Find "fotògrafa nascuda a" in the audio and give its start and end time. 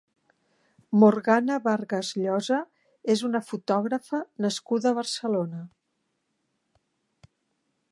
3.51-5.01